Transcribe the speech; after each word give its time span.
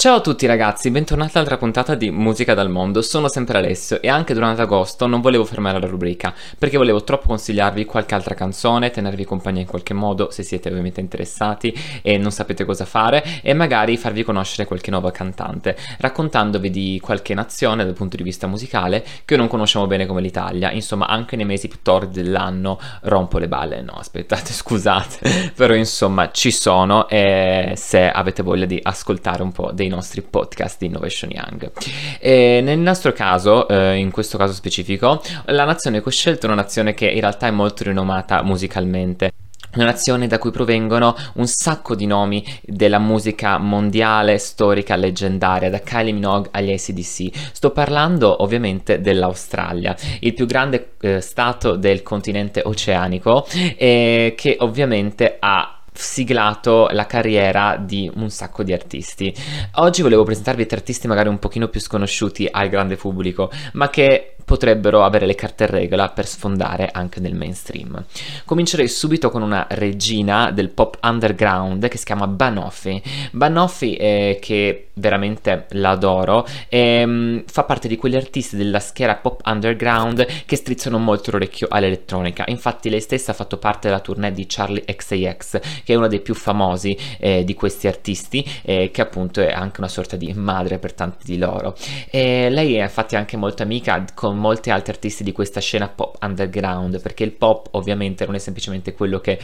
Ciao 0.00 0.18
a 0.18 0.20
tutti 0.20 0.46
ragazzi, 0.46 0.92
bentornati 0.92 1.32
all'altra 1.34 1.56
puntata 1.56 1.96
di 1.96 2.12
Musica 2.12 2.54
dal 2.54 2.70
Mondo, 2.70 3.02
sono 3.02 3.28
sempre 3.28 3.58
Alessio 3.58 4.00
e 4.00 4.08
anche 4.08 4.32
durante 4.32 4.62
agosto 4.62 5.08
non 5.08 5.20
volevo 5.20 5.44
fermare 5.44 5.80
la 5.80 5.88
rubrica 5.88 6.32
perché 6.56 6.76
volevo 6.76 7.02
troppo 7.02 7.26
consigliarvi 7.26 7.84
qualche 7.84 8.14
altra 8.14 8.36
canzone, 8.36 8.92
tenervi 8.92 9.24
compagnia 9.24 9.62
in 9.62 9.66
qualche 9.66 9.94
modo 9.94 10.30
se 10.30 10.44
siete 10.44 10.68
ovviamente 10.68 11.00
interessati 11.00 11.76
e 12.00 12.16
non 12.16 12.30
sapete 12.30 12.64
cosa 12.64 12.84
fare 12.84 13.24
e 13.42 13.54
magari 13.54 13.96
farvi 13.96 14.22
conoscere 14.22 14.68
qualche 14.68 14.92
nuova 14.92 15.10
cantante, 15.10 15.76
raccontandovi 15.98 16.70
di 16.70 17.00
qualche 17.02 17.34
nazione 17.34 17.84
dal 17.84 17.94
punto 17.94 18.16
di 18.16 18.22
vista 18.22 18.46
musicale 18.46 19.04
che 19.24 19.36
non 19.36 19.48
conosciamo 19.48 19.88
bene 19.88 20.06
come 20.06 20.20
l'Italia, 20.20 20.70
insomma 20.70 21.08
anche 21.08 21.34
nei 21.34 21.44
mesi 21.44 21.66
più 21.66 21.80
torridi 21.82 22.22
dell'anno 22.22 22.78
rompo 23.00 23.38
le 23.38 23.48
balle, 23.48 23.82
no 23.82 23.94
aspettate 23.94 24.52
scusate, 24.54 25.50
però 25.56 25.74
insomma 25.74 26.30
ci 26.30 26.52
sono 26.52 27.08
e 27.08 27.72
se 27.74 28.08
avete 28.08 28.44
voglia 28.44 28.64
di 28.64 28.78
ascoltare 28.80 29.42
un 29.42 29.50
po' 29.50 29.72
dei 29.72 29.86
dei 29.88 29.96
nostri 29.96 30.22
podcast 30.22 30.78
di 30.78 30.86
Innovation 30.86 31.30
Young. 31.30 31.72
E 32.20 32.60
nel 32.62 32.78
nostro 32.78 33.12
caso, 33.12 33.66
eh, 33.68 33.96
in 33.96 34.10
questo 34.10 34.38
caso 34.38 34.52
specifico, 34.52 35.22
la 35.46 35.64
nazione 35.64 36.00
che 36.02 36.08
ho 36.08 36.12
scelto 36.12 36.46
è 36.46 36.50
una 36.50 36.62
nazione 36.62 36.94
che 36.94 37.08
in 37.08 37.20
realtà 37.20 37.46
è 37.46 37.50
molto 37.50 37.84
rinomata 37.84 38.42
musicalmente 38.42 39.32
una 39.74 39.84
nazione 39.84 40.26
da 40.26 40.38
cui 40.38 40.50
provengono 40.50 41.14
un 41.34 41.46
sacco 41.46 41.94
di 41.94 42.06
nomi 42.06 42.42
della 42.64 42.98
musica 42.98 43.58
mondiale, 43.58 44.38
storica, 44.38 44.96
leggendaria, 44.96 45.68
da 45.68 45.80
Kylie 45.80 46.12
Minogue 46.12 46.48
agli 46.52 46.72
ACDC. 46.72 47.50
Sto 47.52 47.70
parlando 47.70 48.42
ovviamente 48.42 49.02
dell'Australia, 49.02 49.94
il 50.20 50.32
più 50.32 50.46
grande 50.46 50.94
eh, 51.02 51.20
stato 51.20 51.76
del 51.76 52.02
continente 52.02 52.62
oceanico, 52.64 53.46
eh, 53.76 54.32
che 54.36 54.56
ovviamente 54.58 55.36
ha 55.38 55.77
siglato 55.98 56.88
la 56.92 57.06
carriera 57.06 57.76
di 57.76 58.10
un 58.14 58.30
sacco 58.30 58.62
di 58.62 58.72
artisti. 58.72 59.34
Oggi 59.74 60.02
volevo 60.02 60.22
presentarvi 60.22 60.64
tre 60.64 60.76
artisti 60.76 61.08
magari 61.08 61.28
un 61.28 61.38
pochino 61.38 61.68
più 61.68 61.80
sconosciuti 61.80 62.46
al 62.48 62.68
grande 62.68 62.96
pubblico, 62.96 63.50
ma 63.72 63.90
che 63.90 64.36
potrebbero 64.48 65.04
avere 65.04 65.26
le 65.26 65.34
carte 65.34 65.64
in 65.64 65.70
regola 65.70 66.08
per 66.08 66.26
sfondare 66.26 66.88
anche 66.90 67.20
nel 67.20 67.34
mainstream. 67.34 68.02
Comincerei 68.46 68.88
subito 68.88 69.28
con 69.28 69.42
una 69.42 69.66
regina 69.68 70.50
del 70.50 70.70
pop 70.70 70.96
underground 71.02 71.86
che 71.88 71.98
si 71.98 72.06
chiama 72.06 72.26
Banoffee. 72.26 73.02
Banoffee, 73.32 73.98
eh, 73.98 74.38
che 74.40 74.88
veramente 74.94 75.66
l'adoro, 75.72 76.46
eh, 76.70 77.44
fa 77.46 77.64
parte 77.64 77.88
di 77.88 77.96
quegli 77.96 78.16
artisti 78.16 78.56
della 78.56 78.80
schiera 78.80 79.16
pop 79.16 79.42
underground 79.44 80.26
che 80.46 80.56
strizzano 80.56 80.98
molto 80.98 81.30
l'orecchio 81.32 81.66
all'elettronica. 81.70 82.44
Infatti 82.46 82.88
lei 82.88 83.02
stessa 83.02 83.32
ha 83.32 83.34
fatto 83.34 83.58
parte 83.58 83.88
della 83.88 84.00
tournée 84.00 84.32
di 84.32 84.46
Charlie 84.48 84.82
XAX, 84.82 85.60
che 85.84 85.92
è 85.92 85.94
uno 85.94 86.08
dei 86.08 86.20
più 86.20 86.34
famosi 86.34 86.96
eh, 87.18 87.44
di 87.44 87.52
questi 87.52 87.86
artisti, 87.86 88.42
eh, 88.62 88.90
che 88.90 89.02
appunto 89.02 89.42
è 89.42 89.52
anche 89.52 89.80
una 89.80 89.88
sorta 89.88 90.16
di 90.16 90.32
madre 90.32 90.78
per 90.78 90.94
tanti 90.94 91.26
di 91.26 91.36
loro. 91.36 91.76
E 92.10 92.48
lei 92.48 92.76
è 92.76 92.82
infatti 92.82 93.14
anche 93.14 93.36
molto 93.36 93.62
amica 93.62 94.02
con 94.14 94.36
molti 94.38 94.70
altri 94.70 94.92
artisti 94.92 95.22
di 95.22 95.32
questa 95.32 95.60
scena 95.60 95.88
pop 95.88 96.16
underground, 96.22 97.00
perché 97.00 97.24
il 97.24 97.32
pop 97.32 97.68
ovviamente 97.72 98.24
non 98.24 98.34
è 98.34 98.38
semplicemente 98.38 98.94
quello 98.94 99.20
che 99.20 99.38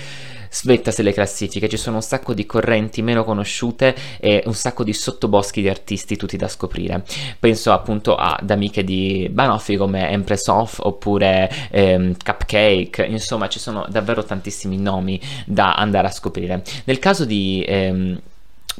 svetta 0.50 0.92
le 1.02 1.12
classifiche, 1.12 1.68
ci 1.68 1.76
sono 1.76 1.96
un 1.96 2.02
sacco 2.02 2.32
di 2.32 2.46
correnti 2.46 3.02
meno 3.02 3.24
conosciute 3.24 3.94
e 4.20 4.42
un 4.46 4.54
sacco 4.54 4.84
di 4.84 4.92
sottoboschi 4.92 5.60
di 5.60 5.68
artisti 5.68 6.16
tutti 6.16 6.36
da 6.36 6.48
scoprire. 6.48 7.02
Penso 7.38 7.72
appunto 7.72 8.14
ad 8.14 8.48
amiche 8.48 8.84
di 8.84 9.28
Banoffee 9.30 9.76
come 9.76 10.08
Empress 10.10 10.46
Off 10.46 10.78
oppure 10.78 11.50
ehm, 11.70 12.16
Cupcake, 12.22 13.04
insomma 13.04 13.48
ci 13.48 13.58
sono 13.58 13.84
davvero 13.88 14.22
tantissimi 14.24 14.78
nomi 14.78 15.20
da 15.44 15.74
andare 15.74 16.06
a 16.06 16.12
scoprire. 16.12 16.62
Nel 16.84 16.98
caso 16.98 17.24
di... 17.24 17.64
Ehm, 17.66 18.20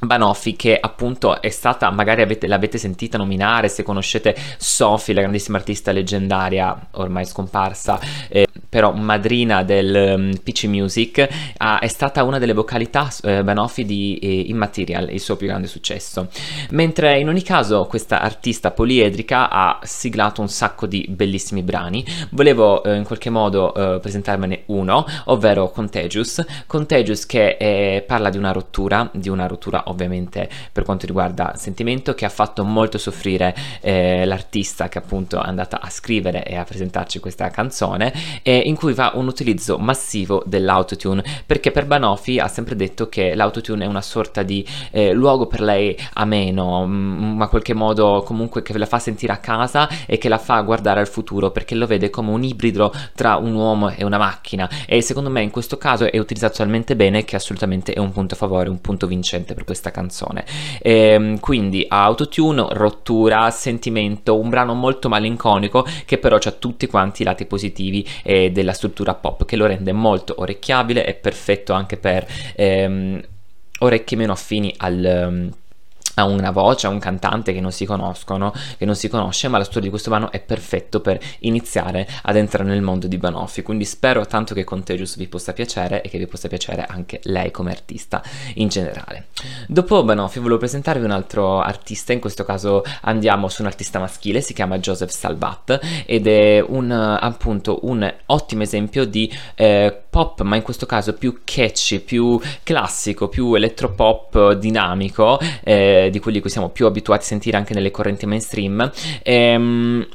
Banoffi 0.01 0.57
che 0.57 0.79
appunto 0.81 1.41
è 1.41 1.51
stata, 1.51 1.91
magari 1.91 2.23
avete, 2.23 2.47
l'avete 2.47 2.79
sentita 2.79 3.19
nominare 3.19 3.69
se 3.69 3.83
conoscete 3.83 4.35
Sophie, 4.57 5.15
la 5.15 5.21
grandissima 5.21 5.59
artista 5.59 5.93
leggendaria 5.93 6.89
ormai 6.93 7.25
scomparsa, 7.25 7.99
eh, 8.29 8.47
però 8.75 8.91
madrina 8.91 9.63
del 9.63 10.15
um, 10.17 10.33
PC 10.43 10.65
Music, 10.65 11.29
uh, 11.61 11.79
è 11.79 11.87
stata 11.87 12.25
una 12.25 12.41
delle 12.41 12.55
vocalità 12.55 13.09
uh, 13.23 13.45
Banoffi 13.45 13.85
di 13.85 14.19
uh, 14.21 14.51
Immaterial, 14.51 15.13
il 15.13 15.21
suo 15.21 15.37
più 15.37 15.47
grande 15.47 15.69
successo. 15.69 16.27
Mentre 16.71 17.21
in 17.21 17.29
ogni 17.29 17.43
caso 17.43 17.87
questa 17.87 18.21
artista 18.21 18.73
poliedrica 18.73 19.49
ha 19.49 19.79
siglato 19.85 20.41
un 20.41 20.49
sacco 20.49 20.87
di 20.87 21.07
bellissimi 21.09 21.63
brani, 21.63 22.05
volevo 22.31 22.83
uh, 22.85 22.95
in 22.95 23.05
qualche 23.05 23.31
modo 23.31 23.71
presentarmene 23.75 24.63
uno, 24.67 25.07
ovvero 25.27 25.71
Contagious, 25.71 26.45
Contagious 26.67 27.27
che 27.27 28.03
parla 28.07 28.31
di 28.31 28.39
una 28.39 28.51
rottura, 28.51 29.09
di 29.13 29.29
una 29.29 29.47
rottura 29.47 29.85
ovviamente 29.87 30.49
per 30.73 30.83
quanto 30.83 31.07
riguarda 31.07 31.55
sentimento 31.57 32.15
che 32.15 32.25
ha 32.25 32.29
fatto 32.29 32.65
molto 32.65 32.99
soffrire 32.99 33.55
eh, 33.81 34.25
l'artista 34.25 34.89
che 34.89 34.99
appunto 34.99 35.41
è 35.41 35.47
andata 35.47 35.81
a 35.81 35.91
scrivere 35.91 36.45
e 36.45 36.57
a 36.57 36.65
presentarci 36.65 37.21
questa 37.21 37.51
canzone. 37.51 38.13
E 38.43 38.64
in 38.65 38.77
cui 38.77 38.93
va 38.93 39.13
un 39.15 39.27
utilizzo 39.27 39.79
massivo 39.79 40.43
dell'autotune 40.47 41.25
perché 41.47 41.71
per 41.71 41.87
Banoffee 41.87 42.41
ha 42.41 42.49
sempre 42.49 42.77
detto 42.77 43.09
che 43.09 43.35
l'autotune 43.35 43.85
è 43.85 43.89
una 43.89 44.03
sorta 44.03 44.43
di 44.43 44.67
eh, 44.91 45.13
luogo 45.13 45.47
per 45.47 45.61
lei 45.61 45.97
ameno 46.15 46.87
mm, 46.87 47.37
ma 47.37 47.49
qualche 47.49 47.75
modo 47.75 48.23
comunque 48.25 48.63
che 48.63 48.77
la 48.77 48.87
fa 48.87 48.99
sentire 48.99 49.33
a 49.33 49.39
casa 49.39 49.89
e 50.07 50.19
che 50.19 50.29
la 50.29 50.39
fa 50.39 50.61
guardare 50.63 51.01
al 51.01 51.09
futuro 51.09 51.51
perché 51.51 51.75
lo 51.75 51.87
vede 51.87 52.11
come 52.11 52.31
un 52.31 52.43
ibrido 52.43 52.93
tra 53.15 53.37
un 53.37 53.55
uomo 53.55 53.91
e 53.91 54.05
una 54.05 54.19
macchina 54.19 54.69
e 54.87 55.01
secondo 55.01 55.31
me 55.31 55.43
in 55.43 55.51
questo 55.51 55.77
caso 55.77 56.11
è 56.11 56.19
utilizzato 56.19 56.57
talmente 56.57 56.97
bene 56.97 57.25
che 57.25 57.37
assolutamente 57.37 57.93
è 57.93 57.99
un 57.99 58.13
punto 58.13 58.35
a 58.35 58.37
favore, 58.37 58.69
un 58.69 58.81
punto 58.81 59.07
vincente 59.07 59.55
per 59.55 59.65
questa 59.65 59.91
canzone. 59.91 60.45
E, 60.81 60.93
ehm, 60.93 61.41
quindi 61.41 61.85
autotune, 61.89 62.67
rottura, 62.71 63.51
sentimento, 63.51 64.39
un 64.39 64.49
brano 64.49 64.75
molto 64.75 65.09
malinconico 65.09 65.87
che 66.05 66.19
però 66.19 66.37
ha 66.37 66.51
tutti 66.51 66.87
quanti 66.87 67.23
i 67.23 67.25
lati 67.25 67.47
positivi 67.47 68.07
eh, 68.23 68.51
della 68.55 68.73
struttura 68.73 69.13
pop 69.13 69.45
che 69.45 69.57
lo 69.57 69.67
rende 69.67 69.93
molto 69.93 70.37
orecchiabile 70.39 71.05
e 71.05 71.13
perfetto 71.13 71.75
anche 71.75 71.99
per 71.99 72.27
ehm, 72.57 73.23
orecchie 73.81 74.17
meno 74.17 74.33
affini 74.33 74.73
al 74.79 75.53
ha 76.15 76.25
una 76.25 76.51
voce, 76.51 76.87
ha 76.87 76.91
un 76.91 76.99
cantante 76.99 77.53
che 77.53 77.61
non 77.61 77.73
si 77.73 77.85
conoscono, 77.85 78.53
che 78.77 78.85
non 78.85 78.95
si 78.95 79.09
conosce, 79.09 79.49
ma 79.49 79.59
la 79.59 79.65
storia 79.65 79.83
di 79.83 79.91
questo 79.91 80.11
brano 80.11 80.31
è 80.31 80.41
perfetto 80.41 81.01
per 81.01 81.19
iniziare 81.41 82.07
ad 82.23 82.37
entrare 82.37 82.69
nel 82.69 82.83
mondo 82.83 83.07
di 83.07 83.19
Banoffi, 83.19 83.63
quindi 83.63 83.85
spero 83.85 84.27
tanto 84.27 84.55
che 84.55 84.65
Contagious 84.65 85.17
vi 85.17 85.29
possa 85.29 85.53
piacere 85.53 86.03
e 86.03 86.09
che 86.09 86.19
vi 86.19 86.27
possa 86.27 86.49
piacere 86.49 86.85
anche 86.87 87.21
lei 87.25 87.51
come 87.51 87.71
artista 87.71 88.23
in 88.55 88.69
generale. 88.69 89.29
Dopo 89.67 90.03
Banoffi 90.05 90.39
volevo 90.39 90.59
presentarvi 90.59 91.05
un 91.05 91.11
altro 91.11 91.61
artista, 91.61 92.13
in 92.13 92.21
questo 92.21 92.45
caso 92.45 92.83
andiamo 93.03 93.49
su 93.49 93.63
un 93.63 93.69
artista 93.69 93.99
maschile, 93.99 94.41
si 94.41 94.55
chiama 94.55 94.79
Joseph 94.79 95.11
Salvat 95.11 95.81
ed 96.07 96.27
è 96.27 96.65
un 96.67 96.91
appunto 96.91 97.81
un 97.83 98.13
ottimo 98.27 98.63
esempio 98.63 99.05
di 99.05 99.31
eh, 99.55 100.04
pop, 100.15 100.43
ma 100.43 100.55
in 100.55 100.63
questo 100.63 100.87
caso 100.87 101.15
più 101.15 101.41
catchy, 101.43 101.99
più 101.99 102.41
classico, 102.63 103.27
più 103.27 103.53
elettropop 103.55 104.53
dinamico. 104.53 105.41
Eh, 105.65 106.09
di 106.13 106.21
quelli 106.21 106.41
che 106.41 106.49
siamo 106.49 106.69
più 106.69 106.87
abituati 106.87 107.25
a 107.25 107.27
sentire 107.27 107.57
anche 107.57 107.75
nelle 107.75 107.91
correnti 107.91 108.25
mainstream. 108.25 108.93
Ehm, 109.25 110.07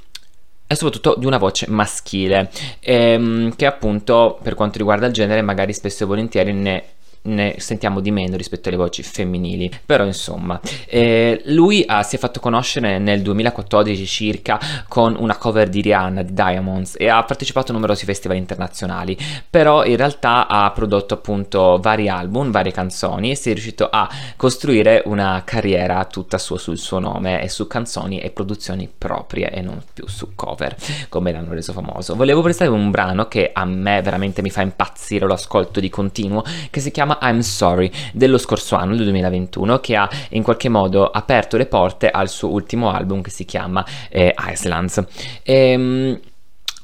e 0.65 0.75
soprattutto 0.75 1.15
di 1.17 1.25
una 1.25 1.37
voce 1.37 1.65
maschile, 1.67 2.49
ehm, 2.79 3.53
che 3.57 3.65
appunto 3.65 4.39
per 4.41 4.53
quanto 4.53 4.77
riguarda 4.77 5.07
il 5.07 5.13
genere 5.13 5.41
magari 5.41 5.73
spesso 5.73 6.03
e 6.03 6.07
volentieri 6.07 6.53
ne 6.53 6.83
ne 7.23 7.55
sentiamo 7.57 7.99
di 7.99 8.11
meno 8.11 8.37
rispetto 8.37 8.69
alle 8.69 8.77
voci 8.77 9.03
femminili. 9.03 9.71
Però 9.85 10.05
insomma 10.05 10.59
eh, 10.87 11.41
lui 11.45 11.83
ha, 11.85 12.03
si 12.03 12.15
è 12.15 12.19
fatto 12.19 12.39
conoscere 12.39 12.97
nel 12.99 13.21
2014 13.21 14.05
circa 14.05 14.59
con 14.87 15.15
una 15.17 15.37
cover 15.37 15.69
di 15.69 15.81
Rihanna 15.81 16.23
di 16.23 16.33
Diamonds 16.33 16.95
e 16.97 17.09
ha 17.09 17.23
partecipato 17.23 17.71
a 17.71 17.75
numerosi 17.75 18.05
festival 18.05 18.37
internazionali. 18.37 19.17
Però 19.49 19.83
in 19.83 19.97
realtà 19.97 20.47
ha 20.47 20.69
prodotto 20.71 21.13
appunto 21.13 21.79
vari 21.81 22.07
album 22.09 22.51
varie 22.51 22.71
canzoni 22.71 23.31
e 23.31 23.35
si 23.35 23.49
è 23.49 23.53
riuscito 23.53 23.89
a 23.89 24.09
costruire 24.35 25.03
una 25.05 25.41
carriera 25.45 26.03
tutta 26.05 26.37
sua 26.37 26.57
sul 26.57 26.77
suo 26.77 26.99
nome 26.99 27.41
e 27.41 27.49
su 27.49 27.67
canzoni 27.67 28.19
e 28.19 28.29
produzioni 28.29 28.89
proprie 28.95 29.49
e 29.51 29.61
non 29.61 29.81
più 29.93 30.07
su 30.07 30.35
cover 30.35 30.75
come 31.09 31.31
l'hanno 31.31 31.53
reso 31.53 31.73
famoso. 31.73 32.15
Volevo 32.15 32.41
prestarvi 32.41 32.73
un 32.73 32.91
brano 32.91 33.27
che 33.27 33.51
a 33.53 33.65
me 33.65 34.01
veramente 34.01 34.41
mi 34.41 34.49
fa 34.49 34.61
impazzire 34.61 35.25
lo 35.25 35.33
ascolto 35.33 35.79
di 35.79 35.89
continuo 35.89 36.43
che 36.69 36.79
si 36.79 36.91
chiama 36.91 37.08
chiama 37.09 37.17
I'm 37.21 37.39
Sorry 37.39 37.89
dello 38.13 38.37
scorso 38.37 38.75
anno, 38.75 38.95
del 38.95 39.05
2021, 39.05 39.79
che 39.79 39.95
ha 39.95 40.09
in 40.29 40.43
qualche 40.43 40.69
modo 40.69 41.09
aperto 41.09 41.57
le 41.57 41.65
porte 41.65 42.09
al 42.11 42.29
suo 42.29 42.49
ultimo 42.49 42.91
album 42.91 43.21
che 43.21 43.31
si 43.31 43.45
chiama 43.45 43.83
eh, 44.09 44.35
Islands. 44.37 45.03
E, 45.41 45.71
ehm, 45.71 46.19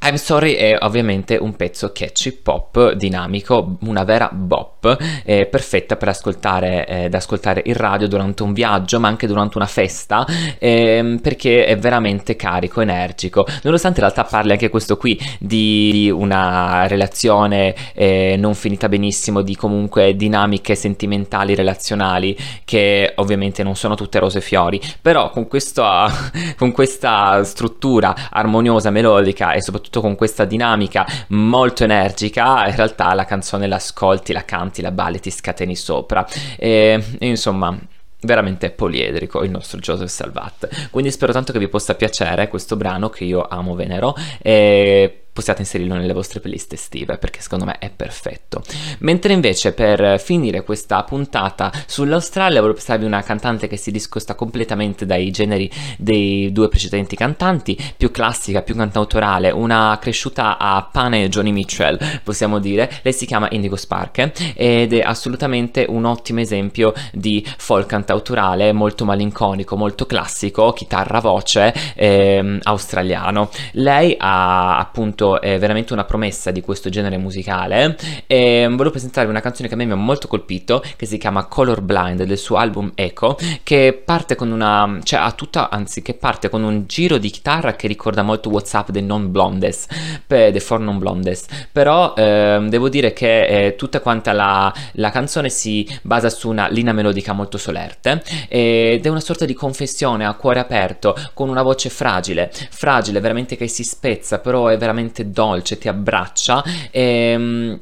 I'm 0.08 0.18
Sorry 0.18 0.54
è 0.54 0.78
ovviamente 0.82 1.36
un 1.36 1.56
pezzo 1.56 1.92
catchy, 1.92 2.32
pop, 2.32 2.92
dinamico, 2.92 3.78
una 3.86 4.04
vera 4.04 4.30
bop, 4.32 4.96
eh, 5.26 5.48
perfetta 5.48 5.96
per 5.96 6.10
ascoltare, 6.10 6.86
eh, 6.86 7.10
da 7.10 7.18
ascoltare 7.18 7.64
in 7.66 7.74
radio 7.74 8.08
durante 8.08 8.44
un 8.44 8.54
viaggio, 8.54 9.00
ma 9.00 9.08
anche 9.08 9.26
durante 9.26 9.58
una 9.58 9.66
festa, 9.66 10.24
eh, 10.60 11.18
perché 11.20 11.66
è 11.66 11.76
veramente 11.76 12.36
carico, 12.36 12.82
energico, 12.82 13.48
nonostante 13.64 14.00
in 14.00 14.06
realtà 14.06 14.30
parli 14.30 14.52
anche 14.52 14.70
questo 14.70 14.96
qui 14.96 15.20
di 15.40 16.12
una 16.14 16.86
relazione 16.86 17.74
eh, 17.96 18.36
non 18.38 18.54
finita 18.54 18.88
benissimo, 18.88 19.42
di 19.42 19.56
comunque 19.56 20.16
dinamiche 20.16 20.76
sentimentali, 20.76 21.56
relazionali, 21.56 22.38
che 22.64 23.12
ovviamente 23.16 23.64
non 23.64 23.76
sono 23.76 23.96
tutte 23.96 24.20
rose 24.20 24.38
e 24.38 24.42
fiori, 24.42 24.80
però 25.02 25.32
con, 25.32 25.48
questo, 25.48 25.84
con 26.58 26.72
questa 26.72 27.44
struttura 27.44 28.30
armoniosa, 28.30 28.92
melodica 28.92 29.54
e 29.54 29.64
soprattutto 29.64 29.94
soprattutto 29.96 30.02
con 30.02 30.16
questa 30.16 30.46
dinamica 30.46 31.06
molto 31.30 31.84
energica, 31.84 32.68
in 32.68 32.76
realtà 32.76 33.14
la 33.14 33.26
canzone 33.26 33.68
l'ascolti, 33.68 34.34
la 34.34 34.44
canti, 34.44 34.82
la 34.82 34.92
balli, 34.92 35.20
ti 35.20 35.32
scateni 35.32 35.76
sopra. 35.76 36.26
E, 36.58 37.02
insomma, 37.20 37.78
veramente 38.22 38.72
poliedrico 38.72 39.44
il 39.44 39.52
nostro 39.52 39.80
Joseph 39.80 40.10
Salvat. 40.10 40.90
Quindi 40.90 41.12
spero 41.12 41.32
tanto 41.32 41.52
che 41.54 41.60
vi 41.60 41.68
possa 41.68 41.96
piacere 41.96 42.48
questo 42.48 42.76
brano 42.76 43.10
che 43.10 43.24
io 43.24 43.46
amo 43.48 43.76
venero 43.76 44.16
e 44.42 45.25
possiate 45.36 45.64
inserirlo 45.64 45.96
nelle 45.96 46.14
vostre 46.14 46.40
playlist 46.40 46.72
estive 46.72 47.18
perché 47.18 47.42
secondo 47.42 47.66
me 47.66 47.78
è 47.78 47.90
perfetto. 47.94 48.64
Mentre 49.00 49.34
invece 49.34 49.74
per 49.74 50.18
finire 50.18 50.64
questa 50.64 51.04
puntata 51.04 51.74
sull'Australia 51.88 52.60
volevo 52.62 52.76
prestarvi 52.76 53.04
una 53.04 53.22
cantante 53.22 53.68
che 53.68 53.76
si 53.76 53.92
discosta 53.92 54.34
completamente 54.34 55.06
dai 55.06 55.32
generi 55.32 55.70
dei 55.98 56.54
due 56.54 56.70
precedenti 56.70 57.18
cantanti, 57.18 57.78
più 57.98 58.12
classica, 58.12 58.62
più 58.62 58.76
cantautorale, 58.76 59.52
una 59.52 59.98
cresciuta 60.00 60.58
a 60.58 60.88
pane 60.90 61.28
Johnny 61.28 61.52
Mitchell, 61.52 62.00
possiamo 62.24 62.60
dire. 62.60 62.90
Lei 63.02 63.12
si 63.12 63.26
chiama 63.26 63.50
Indigo 63.52 63.76
Spark 63.76 64.54
ed 64.56 64.94
è 64.94 65.02
assolutamente 65.02 65.86
un 65.90 66.06
ottimo 66.06 66.40
esempio 66.40 66.94
di 67.12 67.46
folk 67.58 67.88
cantautorale 67.88 68.72
molto 68.72 69.04
malinconico, 69.04 69.76
molto 69.76 70.06
classico, 70.06 70.72
chitarra 70.72 71.20
voce 71.20 71.74
ehm, 71.94 72.60
australiano. 72.64 73.50
Lei 73.74 74.16
ha 74.18 74.78
appunto 74.78 75.24
appunto 75.26 75.42
è 75.42 75.58
veramente 75.58 75.94
una 75.94 76.04
promessa 76.04 76.52
di 76.52 76.62
questo 76.62 76.90
genere 76.90 77.18
musicale 77.18 77.98
e 78.28 78.68
volevo 78.70 78.92
presentarvi 78.92 79.30
una 79.30 79.40
canzone 79.40 79.68
che 79.68 79.74
a 79.74 79.78
me 79.78 79.86
mi 79.86 79.92
ha 79.92 79.96
molto 79.96 80.28
colpito 80.28 80.84
che 80.96 81.06
si 81.06 81.18
chiama 81.18 81.46
Colorblind 81.46 82.24
del 82.24 82.38
suo 82.38 82.58
album 82.58 82.92
Echo 82.96 83.38
che 83.64 84.00
parte 84.04 84.36
con 84.36 84.52
una 84.52 85.00
cioè 85.04 85.20
ha 85.20 85.32
tutta 85.32 85.70
anzi 85.70 86.02
che 86.02 86.14
parte 86.14 86.50
con 86.50 86.64
un 86.64 86.84
giro 86.86 87.18
di 87.18 87.30
chitarra 87.30 87.76
che 87.76 87.88
ricorda 87.88 88.22
molto 88.22 88.50
Whatsapp 88.50 88.90
dei 88.90 89.04
non 89.04 89.32
blondes 89.32 89.88
dei 90.28 90.60
for 90.60 90.80
non 90.80 90.98
blondes. 90.98 91.46
Però 91.72 92.14
eh, 92.16 92.64
devo 92.68 92.90
dire 92.90 93.14
che 93.14 93.46
eh, 93.46 93.76
tutta 93.76 94.02
quanta 94.02 94.32
la, 94.34 94.74
la 94.94 95.10
canzone 95.10 95.50
si 95.50 95.88
basa 96.02 96.30
su 96.30 96.50
una 96.50 96.68
linea 96.68 96.94
melodica 96.94 97.34
molto 97.34 97.58
solerte 97.58 98.22
ed 98.48 99.06
è 99.06 99.10
una 99.10 99.20
sorta 99.20 99.46
di 99.46 99.54
confessione 99.54 100.26
a 100.26 100.34
cuore 100.34 100.60
aperto 100.60 101.16
con 101.34 101.50
una 101.50 101.62
voce 101.62 101.90
fragile 101.90 102.52
fragile 102.70 103.20
veramente 103.20 103.56
che 103.56 103.68
si 103.68 103.84
spezza 103.84 104.40
però 104.40 104.68
è 104.68 104.78
veramente 104.78 105.15
veramente 105.16 105.32
dolce, 105.32 105.78
ti 105.78 105.88
abbraccia. 105.88 106.64
E 106.92 107.02
ehm, 107.02 107.80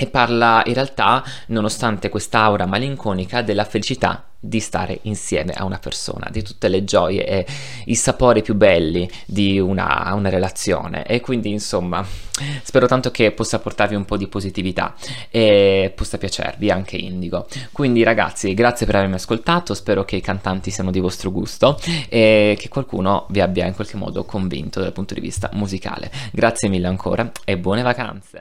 e 0.00 0.06
parla 0.06 0.62
in 0.66 0.74
realtà, 0.74 1.24
nonostante 1.46 2.08
quest'aura 2.08 2.66
malinconica, 2.66 3.42
della 3.42 3.64
felicità 3.64 4.28
di 4.40 4.60
stare 4.60 5.00
insieme 5.02 5.52
a 5.52 5.64
una 5.64 5.78
persona, 5.78 6.28
di 6.30 6.42
tutte 6.42 6.68
le 6.68 6.84
gioie 6.84 7.26
e 7.26 7.46
i 7.86 7.96
sapori 7.96 8.42
più 8.42 8.54
belli 8.54 9.10
di 9.26 9.58
una, 9.58 10.12
una, 10.14 10.28
relazione 10.28 11.04
e 11.04 11.20
quindi 11.20 11.50
insomma 11.50 12.06
spero 12.62 12.86
tanto 12.86 13.10
che 13.10 13.32
possa 13.32 13.58
portarvi 13.58 13.96
un 13.96 14.04
po' 14.04 14.16
di 14.16 14.28
positività 14.28 14.94
e 15.30 15.92
possa 15.94 16.18
piacervi 16.18 16.70
anche 16.70 16.96
Indigo. 16.96 17.48
Quindi 17.72 18.04
ragazzi 18.04 18.54
grazie 18.54 18.86
per 18.86 18.94
avermi 18.94 19.16
ascoltato, 19.16 19.74
spero 19.74 20.04
che 20.04 20.14
i 20.14 20.20
cantanti 20.20 20.70
siano 20.70 20.92
di 20.92 21.00
vostro 21.00 21.32
gusto 21.32 21.80
e 22.08 22.56
che 22.56 22.68
qualcuno 22.68 23.26
vi 23.30 23.40
abbia 23.40 23.66
in 23.66 23.74
qualche 23.74 23.96
modo 23.96 24.24
convinto 24.24 24.80
dal 24.80 24.92
punto 24.92 25.14
di 25.14 25.20
vista 25.20 25.50
musicale. 25.54 26.12
Grazie 26.30 26.68
mille 26.68 26.86
ancora 26.86 27.28
e 27.44 27.58
buone 27.58 27.82
vacanze! 27.82 28.36